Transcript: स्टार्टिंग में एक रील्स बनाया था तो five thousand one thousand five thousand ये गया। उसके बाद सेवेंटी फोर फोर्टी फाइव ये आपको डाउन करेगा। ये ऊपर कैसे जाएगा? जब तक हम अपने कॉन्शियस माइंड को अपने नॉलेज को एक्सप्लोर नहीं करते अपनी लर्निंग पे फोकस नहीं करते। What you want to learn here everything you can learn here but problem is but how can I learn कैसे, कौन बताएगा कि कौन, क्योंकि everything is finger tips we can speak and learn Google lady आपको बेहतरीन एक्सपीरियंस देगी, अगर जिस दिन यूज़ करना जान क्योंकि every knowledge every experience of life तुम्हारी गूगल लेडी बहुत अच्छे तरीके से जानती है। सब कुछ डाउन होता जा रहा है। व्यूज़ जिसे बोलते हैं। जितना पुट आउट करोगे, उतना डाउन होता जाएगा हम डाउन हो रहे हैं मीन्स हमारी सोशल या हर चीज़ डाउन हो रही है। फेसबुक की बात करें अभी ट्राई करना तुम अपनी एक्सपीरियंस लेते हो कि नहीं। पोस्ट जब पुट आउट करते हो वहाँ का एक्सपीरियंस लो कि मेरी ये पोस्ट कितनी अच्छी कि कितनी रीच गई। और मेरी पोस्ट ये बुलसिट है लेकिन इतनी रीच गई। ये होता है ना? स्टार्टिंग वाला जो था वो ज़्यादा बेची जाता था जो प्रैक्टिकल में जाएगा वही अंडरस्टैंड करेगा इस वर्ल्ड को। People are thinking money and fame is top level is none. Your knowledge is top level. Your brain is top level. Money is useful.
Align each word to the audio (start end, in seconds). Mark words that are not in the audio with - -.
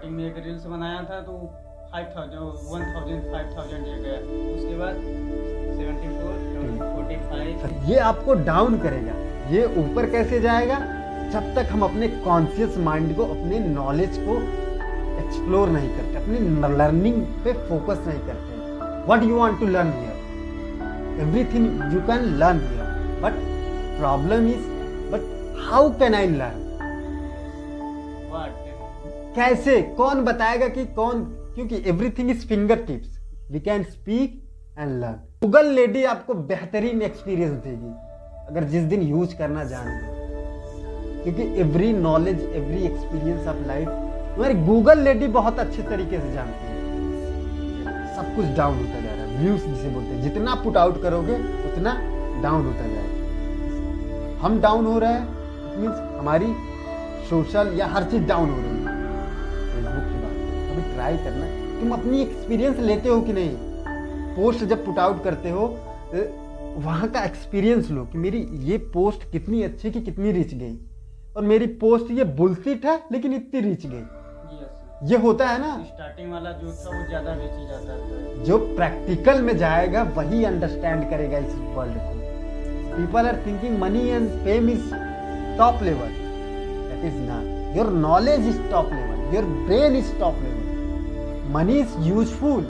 स्टार्टिंग 0.00 0.16
में 0.16 0.24
एक 0.26 0.36
रील्स 0.44 0.64
बनाया 0.66 1.00
था 1.04 1.20
तो 1.22 1.32
five 1.92 2.06
thousand 2.16 2.40
one 2.68 2.82
thousand 2.92 3.22
five 3.32 3.48
thousand 3.56 3.86
ये 3.86 3.96
गया। 4.02 4.18
उसके 4.52 4.76
बाद 4.78 4.94
सेवेंटी 5.76 6.08
फोर 6.20 6.36
फोर्टी 6.94 7.16
फाइव 7.30 7.90
ये 7.90 7.98
आपको 8.10 8.34
डाउन 8.46 8.78
करेगा। 8.78 9.14
ये 9.50 9.64
ऊपर 9.82 10.08
कैसे 10.10 10.40
जाएगा? 10.40 10.78
जब 11.32 11.54
तक 11.56 11.68
हम 11.72 11.82
अपने 11.84 12.08
कॉन्शियस 12.24 12.78
माइंड 12.86 13.14
को 13.16 13.26
अपने 13.34 13.58
नॉलेज 13.66 14.16
को 14.28 14.38
एक्सप्लोर 15.24 15.68
नहीं 15.68 15.90
करते 15.96 16.16
अपनी 16.22 16.38
लर्निंग 16.76 17.22
पे 17.44 17.52
फोकस 17.68 18.00
नहीं 18.06 18.20
करते। 18.26 19.12
What 19.12 19.28
you 19.28 19.36
want 19.36 19.60
to 19.60 19.66
learn 19.76 19.92
here 19.98 21.28
everything 21.28 21.94
you 21.94 22.00
can 22.08 22.24
learn 22.40 22.66
here 22.68 23.20
but 23.22 23.44
problem 24.00 24.48
is 24.48 24.66
but 25.12 25.22
how 25.70 25.90
can 26.00 26.14
I 26.14 26.26
learn 26.40 26.68
कैसे, 29.36 29.80
कौन 29.96 30.20
बताएगा 30.24 30.68
कि 30.68 30.84
कौन, 30.86 31.22
क्योंकि 31.54 31.82
everything 31.86 32.30
is 32.30 32.46
finger 32.46 32.82
tips 32.82 33.18
we 33.52 33.60
can 33.60 33.82
speak 33.82 34.42
and 34.78 35.00
learn 35.00 35.18
Google 35.42 35.66
lady 35.66 36.04
आपको 36.04 36.34
बेहतरीन 36.34 37.02
एक्सपीरियंस 37.02 37.52
देगी, 37.64 37.92
अगर 38.48 38.64
जिस 38.64 38.82
दिन 38.84 39.02
यूज़ 39.02 39.36
करना 39.36 39.64
जान 39.64 39.86
क्योंकि 41.22 41.42
every 41.60 41.92
knowledge 41.92 42.42
every 42.54 42.82
experience 42.84 43.46
of 43.48 43.66
life 43.66 43.88
तुम्हारी 43.88 44.54
गूगल 44.66 44.98
लेडी 44.98 45.26
बहुत 45.28 45.58
अच्छे 45.58 45.82
तरीके 45.82 46.18
से 46.20 46.32
जानती 46.32 46.64
है। 46.64 46.78
सब 48.16 48.34
कुछ 48.36 48.46
डाउन 48.56 48.78
होता 48.78 49.00
जा 49.00 49.14
रहा 49.14 49.24
है। 49.24 49.38
व्यूज़ 49.38 49.66
जिसे 49.66 49.88
बोलते 49.88 50.08
हैं। 50.08 50.22
जितना 50.22 50.54
पुट 50.54 50.76
आउट 50.76 51.02
करोगे, 51.02 51.34
उतना 51.68 51.94
डाउन 52.42 52.66
होता 52.66 52.86
जाएगा 52.86 53.08
हम 54.42 54.60
डाउन 54.60 54.86
हो 54.86 54.98
रहे 54.98 55.12
हैं 55.12 55.80
मीन्स 55.80 55.96
हमारी 56.18 56.52
सोशल 57.30 57.72
या 57.78 57.86
हर 57.86 58.04
चीज़ 58.10 58.22
डाउन 58.22 58.50
हो 58.50 58.56
रही 58.56 58.68
है। 58.68 58.79
फेसबुक 59.80 60.04
की 60.04 60.18
बात 60.22 60.34
करें 60.36 60.70
अभी 60.70 60.92
ट्राई 60.94 61.16
करना 61.24 61.46
तुम 61.80 61.92
अपनी 61.92 62.20
एक्सपीरियंस 62.22 62.78
लेते 62.80 63.08
हो 63.08 63.20
कि 63.22 63.32
नहीं। 63.32 63.54
पोस्ट 64.36 64.64
जब 64.64 64.84
पुट 64.84 64.98
आउट 64.98 65.22
करते 65.24 65.50
हो 65.50 65.66
वहाँ 66.76 67.08
का 67.10 67.22
एक्सपीरियंस 67.24 67.90
लो 67.90 68.04
कि 68.06 68.18
मेरी 68.18 68.38
ये 68.64 68.76
पोस्ट 68.94 69.30
कितनी 69.32 69.62
अच्छी 69.62 69.90
कि 69.90 70.00
कितनी 70.02 70.32
रीच 70.32 70.54
गई। 70.54 70.76
और 71.36 71.42
मेरी 71.44 71.66
पोस्ट 71.80 72.10
ये 72.10 72.24
बुलसिट 72.36 72.84
है 72.86 72.96
लेकिन 73.12 73.34
इतनी 73.34 73.60
रीच 73.60 73.86
गई। 73.86 75.08
ये 75.10 75.16
होता 75.18 75.48
है 75.48 75.58
ना? 75.60 75.72
स्टार्टिंग 75.86 76.32
वाला 76.32 76.50
जो 76.52 76.72
था 76.74 76.90
वो 76.90 77.06
ज़्यादा 77.08 77.34
बेची 77.34 77.66
जाता 77.68 77.98
था 77.98 78.44
जो 78.44 78.58
प्रैक्टिकल 78.76 79.42
में 79.42 79.56
जाएगा 79.58 80.02
वही 80.16 80.44
अंडरस्टैंड 80.44 81.08
करेगा 81.10 81.38
इस 81.38 81.54
वर्ल्ड 81.76 81.94
को। 81.96 82.12
People 82.96 83.26
are 83.26 83.42
thinking 83.46 83.78
money 83.78 84.08
and 84.08 84.28
fame 84.44 84.70
is 84.70 84.90
top 85.58 85.82
level 85.82 86.12
is 87.04 87.14
none. 87.14 87.74
Your 87.74 87.90
knowledge 87.90 88.40
is 88.52 88.58
top 88.70 88.90
level. 88.90 89.32
Your 89.32 89.42
brain 89.66 89.94
is 89.94 90.10
top 90.18 90.34
level. 90.34 90.64
Money 91.48 91.80
is 91.80 91.96
useful. 92.06 92.58